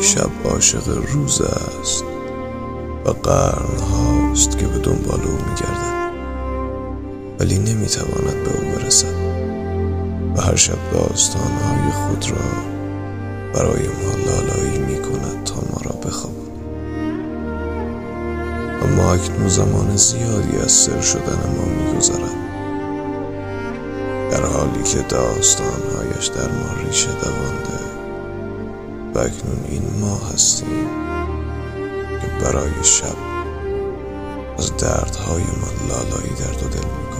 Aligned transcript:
شب 0.00 0.30
عاشق 0.44 0.88
روز 1.12 1.40
است 1.40 2.04
و 3.04 3.10
قرن 3.10 3.78
هاست 3.92 4.58
که 4.58 4.66
به 4.66 4.78
دنبال 4.78 5.20
او 5.20 5.32
میگردد. 5.32 6.12
ولی 7.40 7.58
نمی‌تواند 7.58 8.44
به 8.44 8.50
او 8.56 8.72
برسد 8.72 9.14
و 10.36 10.40
هر 10.40 10.56
شب 10.56 10.78
داستانهای 10.92 11.90
خود 11.92 12.30
را 12.30 12.36
برای 13.54 13.88
ما 13.88 14.12
لالایی 14.26 14.78
می‌کند 14.78 15.44
تا 15.44 15.54
ما 15.54 15.80
را 15.84 15.92
بخوابد. 16.06 16.38
اما 18.82 19.12
اکنون 19.12 19.48
زمان 19.48 19.96
زیادی 19.96 20.56
از 20.64 20.72
سر 20.72 21.00
شدن 21.00 21.54
ما 21.56 21.64
میگذرد. 21.64 22.48
در 24.30 24.46
حالی 24.46 24.82
که 24.82 24.98
داستانهایش 25.08 26.26
در 26.26 26.48
ما 26.48 26.82
ریشه 26.86 27.08
دوانده 27.08 27.67
اکنون 29.18 29.64
این 29.68 29.82
ما 30.00 30.16
هستیم 30.16 30.86
که 32.20 32.26
برای 32.44 32.84
شب 32.84 33.16
از 34.58 34.76
دردهای 34.76 35.42
ما 35.42 35.88
لالایی 35.88 36.34
در 36.34 36.52
دو 36.60 36.68
دل 36.68 36.86
می‌کنیم. 36.86 37.17